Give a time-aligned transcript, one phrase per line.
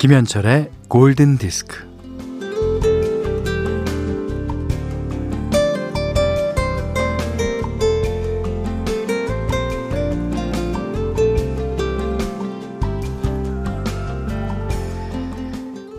[0.00, 1.76] 김현철의 골든 디스크.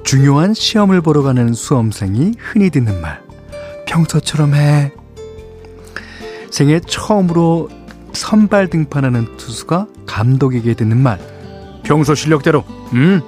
[0.04, 3.22] 중요한 시험을 보러 가는 수험생이 흔히 듣는 말.
[3.86, 4.92] 평소처럼 해.
[6.50, 7.70] 생애 처음으로
[8.14, 11.20] 선발 등판하는 투수가 감독에게 듣는 말.
[11.84, 13.22] 평소 실력대로, 음.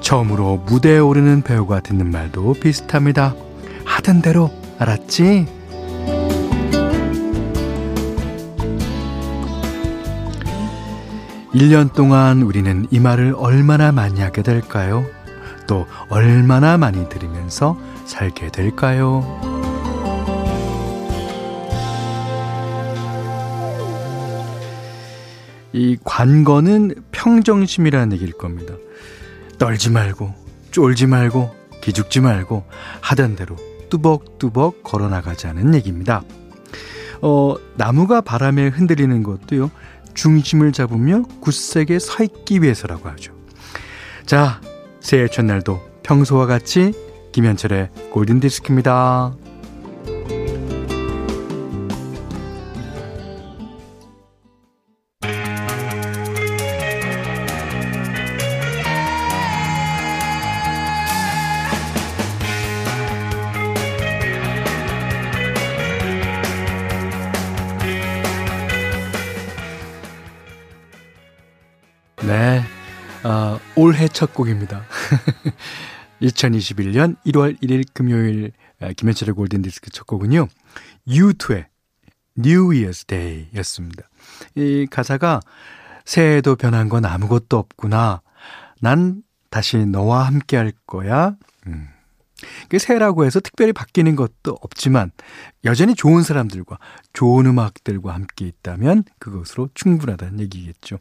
[0.00, 3.34] 처음으로 무대에 오르는 배우가 듣는 말도 비슷합니다.
[3.84, 5.46] 하던 대로 알았지?
[11.54, 15.04] (1년) 동안 우리는 이 말을 얼마나 많이 하게 될까요?
[15.66, 19.24] 또 얼마나 많이 들으면서 살게 될까요?
[25.72, 28.74] 이 관건은 평정심이라는 얘기일 겁니다.
[29.60, 30.34] 떨지 말고
[30.70, 32.64] 쫄지 말고 기죽지 말고
[33.02, 33.56] 하던 대로
[33.90, 36.22] 뚜벅뚜벅 걸어나가자는 얘기입니다.
[37.20, 39.70] 어, 나무가 바람에 흔들리는 것도요.
[40.14, 43.34] 중심을 잡으며 굳세게 서 있기 위해서라고 하죠.
[44.24, 44.62] 자,
[45.00, 46.94] 새해 첫날도 평소와 같이
[47.32, 49.34] 김현철의 골든디스크입니다.
[73.90, 74.84] 올해 첫 곡입니다.
[76.22, 80.46] 2021년 1월 1일 금요일 아, 김현철의 골든디스크 첫 곡은요.
[81.08, 81.66] U2의
[82.38, 84.04] New Year's Day 였습니다.
[84.54, 85.40] 이 가사가
[86.04, 88.20] 새해에도 변한 건 아무것도 없구나.
[88.80, 91.34] 난 다시 너와 함께 할 거야.
[91.66, 91.88] 음.
[92.68, 95.10] 그 새해라고 해서 특별히 바뀌는 것도 없지만
[95.64, 96.78] 여전히 좋은 사람들과
[97.12, 101.00] 좋은 음악들과 함께 있다면 그것으로 충분하다는 얘기겠죠.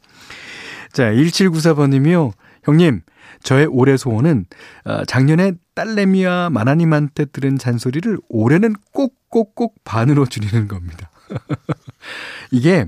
[0.92, 2.32] 자, 1794번님이요.
[2.64, 3.02] 형님,
[3.44, 4.46] 저의 올해 소원은
[4.86, 11.10] 어, 작년에 딸내미와 마나님한테 들은 잔소리를 올해는 꼭꼭꼭 반으로 줄이는 겁니다.
[12.52, 12.86] 이게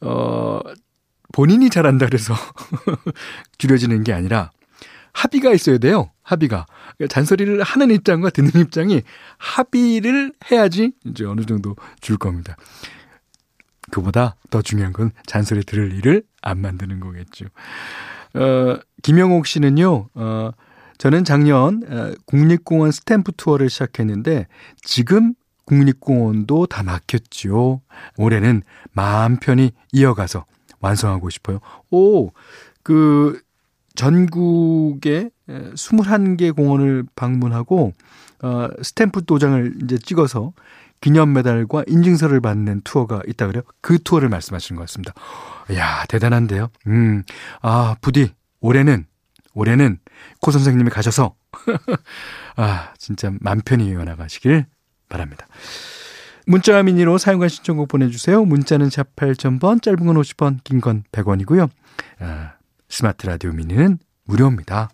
[0.00, 0.60] 어
[1.32, 2.34] 본인이 잘한다 그래서
[3.58, 4.50] 줄여지는 게 아니라
[5.12, 6.10] 합의가 있어야 돼요.
[6.22, 6.66] 합의가.
[6.96, 9.02] 그러니까 잔소리를 하는 입장과 듣는 입장이
[9.38, 12.56] 합의를 해야지 이제 어느 정도 줄 겁니다.
[13.90, 17.46] 그보다 더 중요한 건 잔소리 들을 일을 안 만드는 거겠죠.
[18.34, 20.50] 어, 김영옥 씨는요, 어,
[20.98, 24.46] 저는 작년 어, 국립공원 스탬프 투어를 시작했는데
[24.82, 25.34] 지금
[25.66, 27.82] 국립공원도 다 막혔죠.
[28.16, 30.44] 올해는 마음 편히 이어가서
[30.80, 31.58] 완성하고 싶어요.
[31.90, 32.30] 오,
[32.82, 33.40] 그
[33.94, 37.92] 전국에 21개 공원을 방문하고
[38.42, 40.52] 어, 스탬프 도장을 이제 찍어서
[41.06, 43.62] 기념 메달과 인증서를 받는 투어가 있다 그래요.
[43.80, 45.14] 그 투어를 말씀하시는 것 같습니다.
[45.70, 46.68] 이야, 대단한데요.
[46.88, 47.22] 음,
[47.62, 49.06] 아, 부디 올해는
[49.54, 50.00] 올해는
[50.40, 51.36] 코 선생님이 가셔서
[52.56, 54.66] 아, 진짜 맘 편히 이어나가시길
[55.08, 55.46] 바랍니다.
[56.44, 58.44] 문자 미니로 사연과 신청곡 보내주세요.
[58.44, 61.70] 문자는 샵 8000번, 짧은 건 50원, 긴 건 100원이고요.
[62.18, 62.54] 아,
[62.88, 64.88] 스마트 라디오 미니는 무료입니다.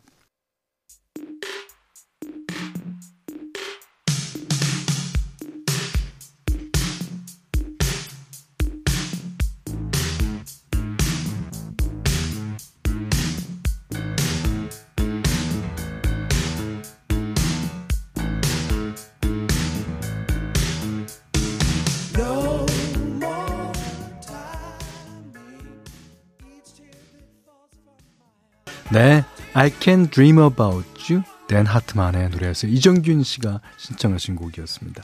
[28.92, 29.24] 네,
[29.54, 32.70] I Can Dream About You, 댄 하트만의 노래였어요.
[32.70, 35.02] 이정균 씨가 신청하신 곡이었습니다.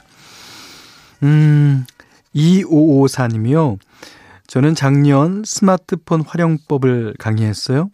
[1.23, 1.85] 음,
[2.35, 3.79] 2554님이요.
[4.45, 7.89] 저는 작년 스마트폰 활용법을 강의했어요.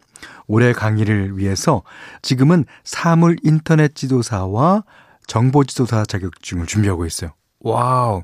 [0.48, 1.84] 올해 강의를 위해서
[2.22, 4.84] 지금은 사물 인터넷 지도사와
[5.28, 7.32] 정보 지도사 자격증을 준비하고 있어요.
[7.60, 8.24] 와우.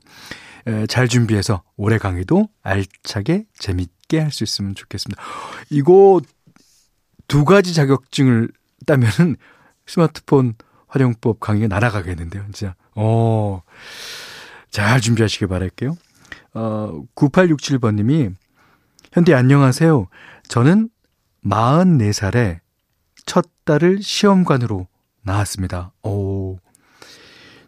[0.67, 5.21] 에, 잘 준비해서 올해 강의도 알차게 재밌게 할 수 있으면 좋겠습니다.
[5.69, 6.21] 이거
[7.31, 8.49] 두 가지 자격증을
[8.85, 9.37] 따면은
[9.85, 10.53] 스마트폰
[10.87, 12.75] 활용법 강의가 날아가겠는데요, 진짜.
[12.93, 13.61] 어,
[14.69, 15.95] 잘 준비하시길 바랄게요.
[16.55, 18.31] 어, 9867번 님이,
[19.13, 20.07] 현대 안녕하세요.
[20.49, 20.89] 저는
[21.45, 22.59] 44살에
[23.25, 24.87] 첫 딸을 시험관으로
[25.23, 25.93] 낳았습니다.
[26.03, 26.57] 오.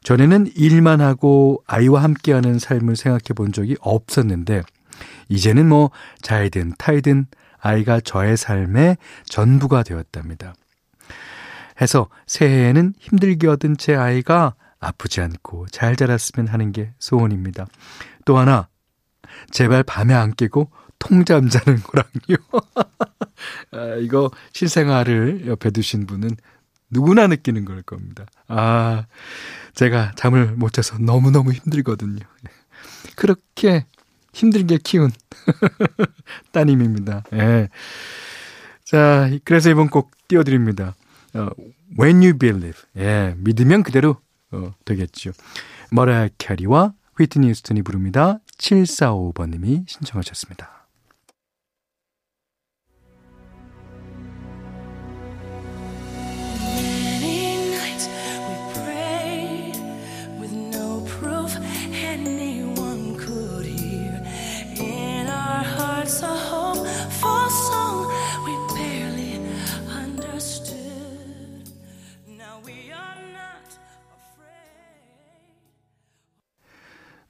[0.04, 4.64] 전에는 일만 하고 아이와 함께하는 삶을 생각해 본 적이 없었는데,
[5.30, 5.90] 이제는 뭐,
[6.22, 7.28] 자이든 타이든
[7.64, 10.54] 아이가 저의 삶의 전부가 되었답니다.
[11.82, 17.66] 해서 새해에는 힘들게 얻은 제 아이가 아프지 않고 잘 자랐으면 하는 게 소원입니다.
[18.26, 18.68] 또 하나,
[19.50, 20.70] 제발 밤에 안 깨고
[21.00, 22.38] 통잠 자는 거랑요.
[23.72, 26.32] 아, 이거 실생활을 옆에 두신 분은
[26.90, 28.26] 누구나 느끼는 걸 겁니다.
[28.48, 29.06] 아,
[29.74, 32.20] 제가 잠을 못 자서 너무너무 힘들거든요.
[33.16, 33.86] 그렇게
[34.34, 35.12] 힘들게 키운
[36.52, 37.24] 따님입니다.
[37.34, 37.70] 예.
[38.84, 40.96] 자, 그래서 이번 곡 띄워드립니다.
[41.34, 41.50] 어,
[42.00, 42.82] When You Believe.
[42.98, 44.18] 예, 믿으면 그대로
[44.52, 45.32] 어, 되겠죠.
[45.92, 48.40] 머라이어 캐리와 휘트니 휴스턴이 부릅니다.
[48.58, 50.83] 7455번님이 신청하셨습니다.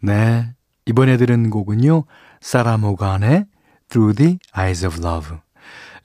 [0.04, 0.54] 네.
[0.86, 2.04] 이번에 들은 곡은요.
[2.42, 3.46] 사라 모간의
[3.88, 5.38] Through the Eyes of Love.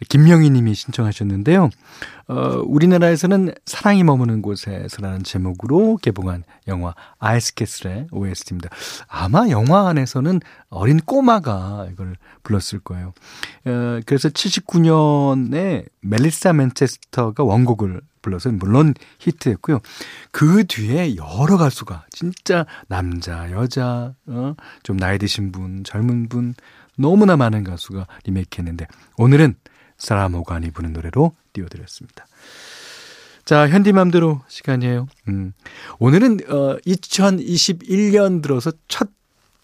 [0.09, 1.71] 김명희 님이 신청하셨는데요.
[2.29, 8.69] 어, 우리나라에서는 사랑이 머무는 곳에서라는 제목으로 개봉한 영화 아이스캐슬의 OST입니다.
[9.09, 13.12] 아마 영화 안에서는 어린 꼬마가 이걸 불렀을 거예요.
[13.65, 19.81] 어, 그래서 79년에 멜리사 맨체스터가 원곡을 불러서 물론 히트했고요.
[20.31, 26.55] 그 뒤에 여러 가수가 진짜 남자, 여자, 어, 좀 나이 드신 분, 젊은 분
[26.97, 28.87] 너무나 많은 가수가 리메이크했는데
[29.17, 29.55] 오늘은
[29.99, 32.27] 사라 모간이 부는 노래로 띄워드렸습니다.
[33.45, 35.06] 자, 현디맘대로 시간이에요.
[35.29, 35.53] 음,
[35.99, 39.09] 오늘은 어, 2021년 들어서 첫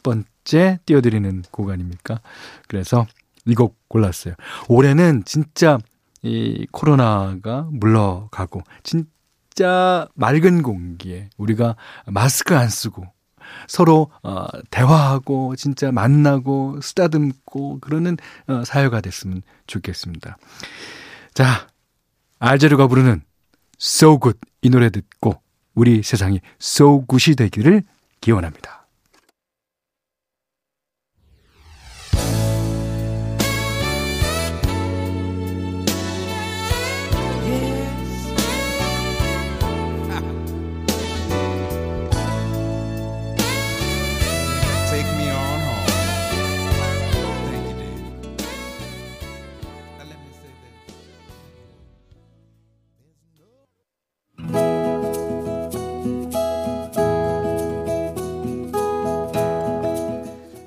[0.02, 2.20] 번째 띄워드리는 곡 아닙니까?
[2.68, 3.06] 그래서
[3.46, 4.34] 이 곡 골랐어요.
[4.68, 5.78] 올해는 진짜
[6.22, 11.76] 이 코로나가 물러가고 진짜 맑은 공기에 우리가
[12.06, 13.04] 마스크 안 쓰고
[13.66, 20.36] 서로 어, 대화하고 진짜 만나고 쓰다듬고 그러는 어, 사회가 됐으면 좋겠습니다.
[21.34, 21.68] 자,
[22.38, 23.22] 알제르가 부르는
[23.80, 25.40] So Good 이 노래 듣고
[25.74, 27.82] 우리 세상이 So Good이 되기를
[28.20, 28.83] 기원합니다.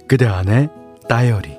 [0.08, 0.70] 그대 안에
[1.10, 1.58] 다이어리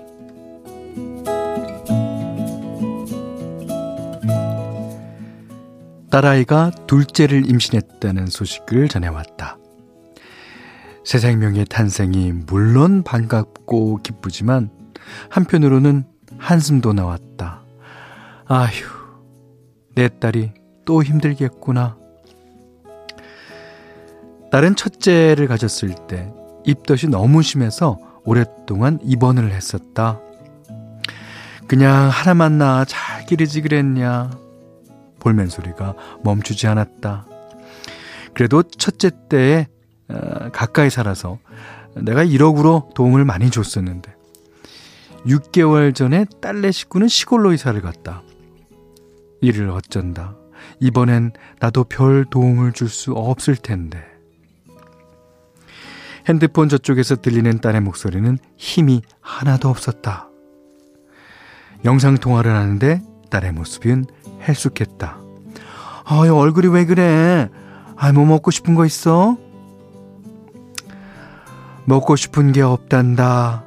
[6.10, 9.58] 딸아이가 둘째를 임신했다는 소식을 전해왔다.
[11.04, 14.70] 새 생명의 탄생이 물론 반갑고 기쁘지만
[15.28, 16.04] 한편으로는
[16.38, 17.62] 한숨도 나왔다.
[18.46, 18.70] 아휴,
[19.94, 20.52] 내 딸이
[20.86, 21.98] 또 힘들겠구나.
[24.50, 26.32] 딸은 첫째를 가졌을 때
[26.64, 27.98] 입덧이 너무 심해서
[28.28, 30.20] 오랫동안 입원을 했었다.
[31.66, 34.30] 그냥 하나만 낳아 잘 기르지 그랬냐.
[35.18, 35.94] 볼멘 소리가
[36.24, 37.26] 멈추지 않았다.
[38.34, 39.66] 그래도 첫째 때에
[40.10, 41.38] 어, 가까이 살아서
[41.96, 44.14] 내가 1억으로 도움을 많이 줬었는데
[45.26, 48.22] 6개월 전에 딸네 식구는 시골로 이사를 갔다.
[49.40, 50.36] 이를 어쩐다.
[50.80, 54.04] 이번엔 나도 별 도움을 줄 수 없을 텐데.
[56.28, 60.28] 핸드폰 저쪽에서 들리는 딸의 목소리는 힘이 하나도 없었다.
[61.84, 64.04] 영상통화를 하는데 딸의 모습은
[64.46, 65.18] 헬쑥했다.
[66.04, 67.48] 아, 얼굴이 왜 그래?
[67.96, 69.38] 아, 뭐 먹고 싶은 거 있어?
[71.86, 73.64] 먹고 싶은 게 없단다.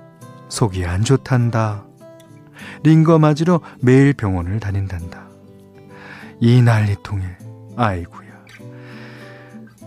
[0.50, 1.86] 속이 안 좋단다.
[2.84, 5.28] 링거 맞으러 매일 병원을 다닌단다.
[6.40, 7.24] 이 난리통에
[7.76, 8.30] 아이구야.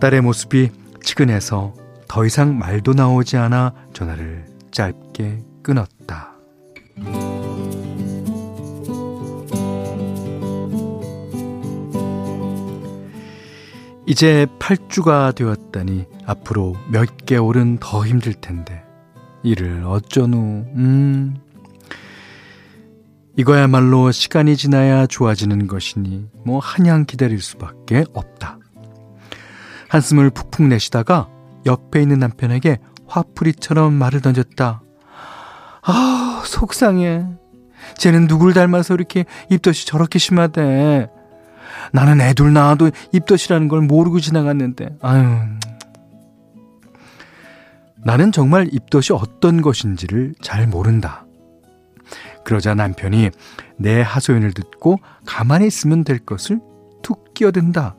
[0.01, 1.73] 딸의 모습이 치근해서
[2.07, 6.33] 더 이상 말도 나오지 않아 전화를 짧게 끊었다.
[14.07, 18.83] 이제 8주가 되었다니 앞으로 몇 개월은 더 힘들 텐데
[19.41, 21.35] 이를 어쩌누 음
[23.35, 28.59] 이거야말로 시간이 지나야 좋아지는 것이니 뭐 한양 기다릴 수밖에 없다.
[29.89, 31.27] 한숨을 푹푹 내쉬다가
[31.65, 34.81] 옆에 있는 남편에게 화풀이처럼 말을 던졌다.
[35.83, 37.25] 아, 속상해.
[37.97, 41.09] 쟤는 누굴 닮아서 이렇게 입덧이 저렇게 심하대.
[41.91, 45.39] 나는 애둘 낳아도 입덧이라는 걸 모르고 지나갔는데, 아유.
[47.97, 51.25] 나는 정말 입덧이 어떤 것인지를 잘 모른다.
[52.43, 53.31] 그러자 남편이
[53.77, 56.59] 내 하소연을 듣고 가만히 있으면 될 것을
[57.01, 57.95] 툭 끼어든다.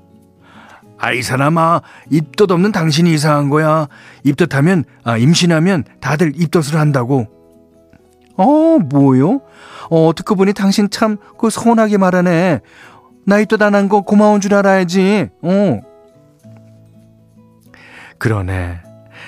[0.98, 3.88] 아이 사람아 입덧 없는 당신이 이상한 거야.
[4.24, 7.26] 입덧하면 아 임신하면 다들 입덧을 한다고.
[8.36, 9.40] 어 뭐요?
[9.90, 12.60] 어 듣고 보니 당신 참 그 서운하게 말하네.
[13.26, 15.28] 나 입덧 안 한 거 고마운 줄 알아야지.
[15.42, 15.80] 어.
[18.18, 18.80] 그러네.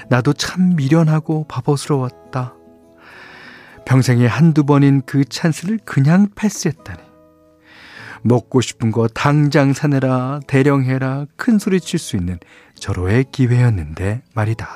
[0.08, 2.54] 나도 참 미련하고 바보스러웠다.
[3.84, 6.98] 평생에 한두 번인 그 찬스를 그냥 패스했다니.
[8.22, 12.38] 먹고 싶은 거 당장 사내라, 대령해라, 큰 소리 칠 수 있는
[12.74, 14.68] 절호의 기회였는데 말이다.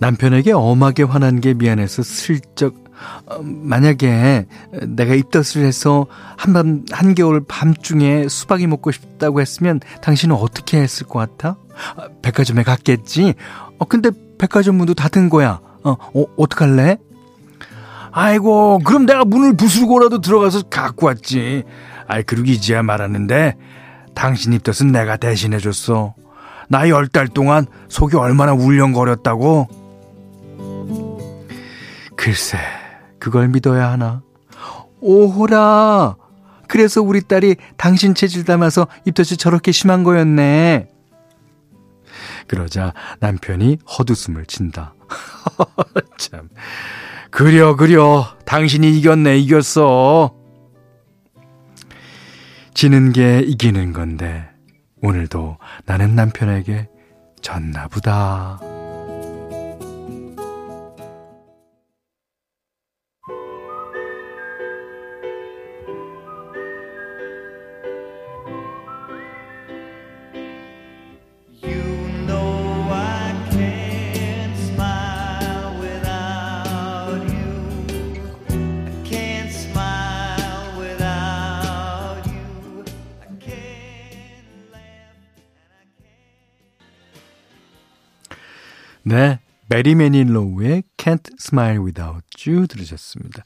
[0.00, 2.89] 남편에게 엄하게 화난 게 미안해서 슬쩍 어,
[3.42, 4.46] 만약에
[4.86, 11.56] 내가 입덧을 해서 한밤 한겨울 밤중에 수박이 먹고 싶다고 했으면 당신은 어떻게 했을 것 같아?
[11.96, 13.34] 아, 백화점에 갔겠지.
[13.78, 15.60] 어 근데 백화점 문도 닫은 거야.
[15.84, 16.98] 어, 어 어떡할래?
[18.12, 21.64] 아이고 그럼 내가 문을 부수고라도 들어가서 갖고 왔지.
[22.08, 23.56] 아이 그러고 이제야 말하는데
[24.14, 26.14] 당신 입덧은 내가 대신해 줬어.
[26.68, 29.68] 나 열 달 동안 속이 얼마나 울렁거렸다고.
[32.16, 32.58] 글쎄.
[33.20, 34.22] 그걸 믿어야 하나?
[35.00, 36.16] 오호라!
[36.66, 40.88] 그래서 우리 딸이 당신 체질 담아서 입덧이 저렇게 심한 거였네.
[42.46, 44.94] 그러자 남편이 헛웃음을 친다.
[46.18, 46.48] 참.
[47.30, 48.26] 그려, 그려.
[48.44, 50.34] 당신이 이겼네, 이겼어.
[52.74, 54.48] 지는 게 이기는 건데,
[55.02, 56.88] 오늘도 나는 남편에게
[57.40, 58.60] 졌나 보다.
[89.80, 93.44] 메리 매닐로우의 Can't Smile Without You 들으셨습니다.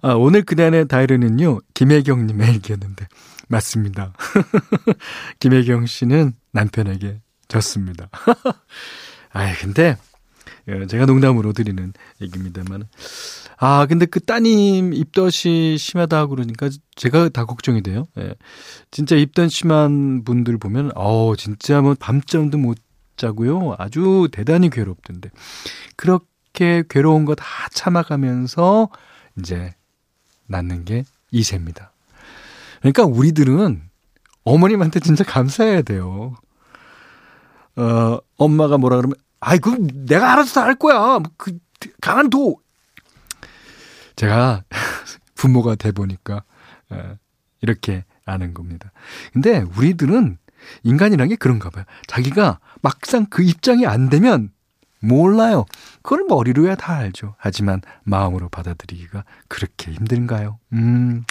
[0.00, 3.06] 아, 오늘 그날의 다이르는요, 김혜경님의 일기였는데,
[3.48, 4.14] 맞습니다.
[5.40, 8.08] 김혜경 씨는 남편에게 졌습니다.
[9.34, 9.98] 아 근데,
[10.68, 12.84] 예, 제가 농담으로 드리는 얘기입니다만.
[13.58, 18.06] 아, 근데 그 따님 입덧이 심하다 그러니까 제가 다 걱정이 돼요.
[18.16, 18.34] 예.
[18.90, 22.78] 진짜 입덧 심한 분들 보면, 어 진짜 뭐 밤잠도 못
[23.16, 23.74] 자고요.
[23.78, 25.30] 아주 대단히 괴롭던데.
[25.96, 28.88] 그렇게 괴로운 거 다 참아가면서
[29.38, 29.74] 이제
[30.46, 31.92] 낳는 게 이세입니다.
[32.80, 33.82] 그러니까 우리들은
[34.44, 36.34] 어머님한테 진짜 감사해야 돼요.
[37.76, 39.70] 어, 엄마가 뭐라 그러면, 아이, 그,
[40.06, 41.18] 내가 알아서 다 할 거야.
[41.18, 41.58] 뭐 그,
[42.00, 42.56] 가만둬.
[44.16, 44.62] 제가
[45.34, 46.44] 부모가 돼 보니까,
[46.90, 47.16] 어,
[47.62, 48.92] 이렇게 아는 겁니다.
[49.32, 50.38] 근데 우리들은
[50.82, 51.84] 인간이란 게 그런가 봐요.
[52.06, 54.50] 자기가 막상 그 입장이 안 되면
[55.04, 55.66] 몰라요.
[56.02, 57.34] 그걸 머리로야 다 알죠.
[57.38, 60.58] 하지만 마음으로 받아들이기가 그렇게 힘든가요?
[60.72, 61.24] 음.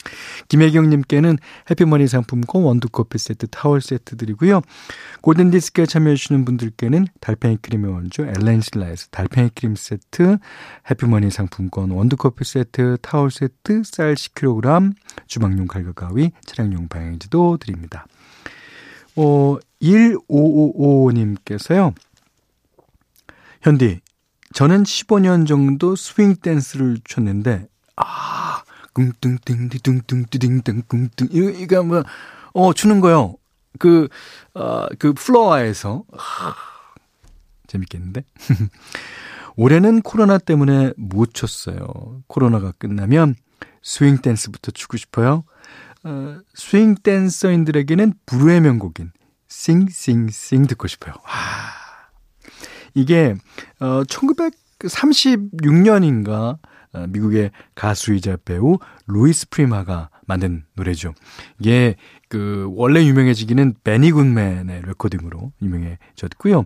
[0.47, 1.37] 김혜경님께는
[1.69, 4.61] 해피머니 상품권 원두커피 세트, 타월 세트 드리고요.
[5.21, 10.37] 골든디스크에 참여해주시는 분들께는 달팽이 크림의 원조 엘렌실라에서 달팽이 크림 세트,
[10.89, 14.93] 해피머니 상품권 원두커피 세트, 타월 세트, 쌀 10kg,
[15.27, 18.05] 주방용 칼과 가위, 차량용 방향지도 드립니다.
[19.15, 21.95] 어, 1555님께서요.
[23.61, 24.01] 현디,
[24.53, 28.61] 저는 15년 정도 스윙 댄스를 췄는데, 아,
[28.93, 29.37] 꿍뚱,
[31.31, 32.03] 이거, 이거 뭐,
[32.53, 33.35] 어, 추는 거요.
[33.79, 34.07] 그,
[34.53, 36.03] 어, 그 플로어에서.
[36.11, 36.55] 아,
[37.67, 38.23] 재밌겠는데?
[39.55, 42.21] 올해는 코로나 때문에 못 췄어요.
[42.27, 43.35] 코로나가 끝나면
[43.81, 45.43] 스윙 댄스부터 추고 싶어요.
[46.03, 49.11] 어, 스윙 댄서인들에게는 불후의 명곡인
[49.47, 51.13] Sing Sing Sing 듣고 싶어요.
[51.23, 51.31] 와.
[52.93, 53.35] 이게
[53.79, 56.59] 어 1936년인가
[56.93, 61.13] 어, 미국의 가수이자 배우 루이스 프리마가 만든 노래죠.
[61.59, 61.95] 이게
[62.29, 66.63] 그 원래 유명해지기는 베니 굿맨의 레코딩으로 유명해졌고요.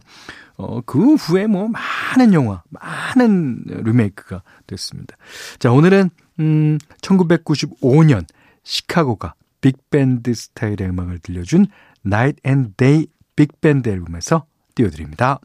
[0.57, 5.15] 어, 그 후에 뭐 많은 영화, 많은 리메이크가 됐습니다.
[5.59, 8.25] 자, 오늘은 음 1995년
[8.67, 11.67] 시카고가 빅밴드 스타일의 음악을 들려준
[12.05, 14.45] Night and Day 빅밴드 앨범에서
[14.75, 15.39] 띄워드립니다.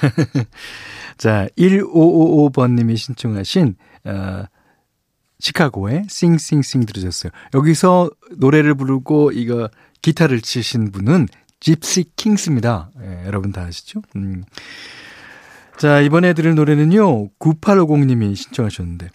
[1.18, 4.44] 자, 1555번님이 신청하신, 어,
[5.38, 7.32] 시카고의 Sing Sing Sing 들으셨어요.
[7.54, 9.68] 여기서 노래를 부르고 이거
[10.02, 11.28] 기타를 치신 분은
[11.60, 12.90] 집시 킹스입니다.
[13.02, 14.02] 예, 여러분 다 아시죠?
[14.16, 14.44] 음.
[15.76, 19.08] 자, 이번에 들을 노래는요, 9850님이 신청하셨는데,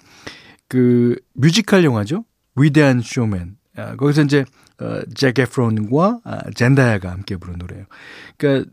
[0.67, 2.25] 그, 뮤지컬 영화죠?
[2.55, 3.57] 위대한 쇼맨.
[3.77, 4.45] 아, 거기서 이제,
[4.79, 7.85] 어, 잭 에프론과 아, 젠다야가 함께 부른 노래예요.
[8.37, 8.71] 그러니까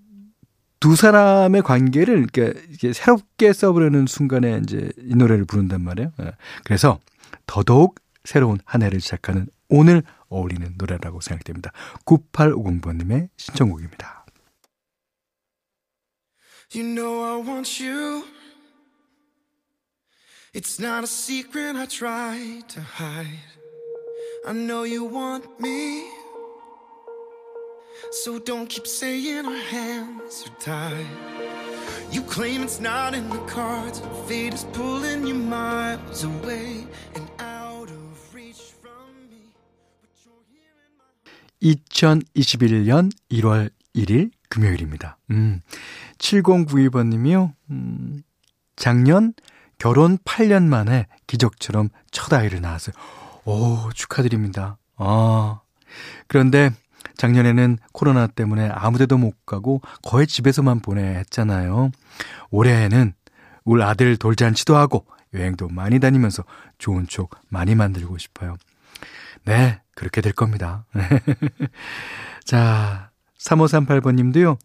[0.83, 6.11] 두 사람의 관계를 그러니까 이게 새롭게 써보려는 순간에 이제 이 노래를 부른단 말이에요.
[6.23, 6.33] 예.
[6.65, 6.99] 그래서
[7.47, 11.71] 더더욱 새로운 한 해를 시작하는 오늘 어울리는 노래라고 생각됩니다.
[12.05, 14.27] 9850번님의 신청곡입니다.
[16.75, 18.25] You know I want you.
[20.53, 23.39] It's not a secret I try to hide.
[24.49, 26.22] I know you want me.
[28.12, 31.07] So don't keep saying our hands are tied.
[32.11, 34.02] You claim it's not in the cards.
[34.28, 39.49] Fate is pulling you miles away and out of reach from me.
[41.62, 45.16] 2021년 1월 1일 금요일입니다.
[45.31, 45.62] 음,
[46.19, 47.54] 7092번님이요.
[47.71, 48.23] 음,
[48.76, 49.32] 작년
[49.78, 52.95] 결혼 8년 만에 기적처럼 첫 아이를 낳았어요.
[53.47, 54.76] 오, 축하드립니다.
[54.97, 55.63] 아.
[56.26, 56.73] 그런데
[57.17, 61.91] 작년에는 코로나 때문에 아무 데도 못 가고 거의 집에서만 보내했잖아요.
[62.51, 63.15] 올해에는
[63.65, 66.45] 울 아들 돌잔치도 하고 여행도 많이 다니면서
[66.79, 68.57] 좋은 추억 많이 만들고 싶어요.
[69.45, 70.85] 네, 그렇게 될 겁니다.
[72.45, 74.57] 자, 3538번 님도요.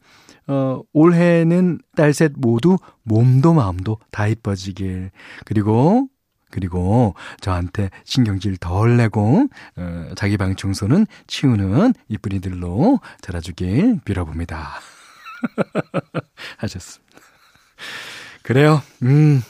[0.47, 5.11] 어, 올해는 딸 셋 모두 몸도 마음도 다 이뻐지길.
[5.45, 6.07] 그리고
[6.49, 14.79] 그리고 저한테 신경질 덜 내고 어, 자기 방 청소는 치우는 이쁜이들로 자라주길 빌어봅니다.
[16.57, 17.07] 하셨습니다.
[18.43, 18.81] 그래요.
[19.03, 19.41] 음.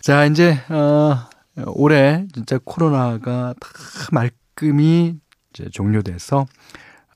[0.00, 1.28] 자, 이제 어
[1.66, 3.68] 올해 진짜 코로나가 다
[4.12, 5.18] 말끔히
[5.52, 6.46] 이제 종료돼서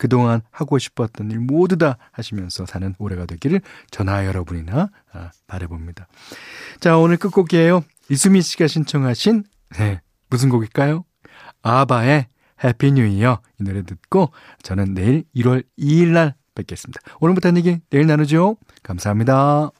[0.02, 3.60] 그동안 하고 싶었던 일 모두 다 하시면서 사는 올해가 되기를
[3.92, 6.08] 전하 여러분이나 아, 바래봅니다.
[6.80, 7.84] 자, 오늘 끝곡이에요.
[8.10, 9.44] 이수민 씨가 신청하신
[9.78, 11.04] 네, 무슨 곡일까요?
[11.62, 12.26] 아바의
[12.64, 14.32] Happy New Year 이 노래 듣고
[14.64, 17.00] 저는 내일 1월 2일 날 뵙겠습니다.
[17.20, 18.56] 오늘 못한 얘기 내일 나누죠.
[18.82, 19.70] 감사합니다.